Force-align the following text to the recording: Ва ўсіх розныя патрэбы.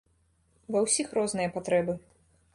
Ва 0.75 0.81
ўсіх 0.85 1.13
розныя 1.19 1.53
патрэбы. 1.59 1.99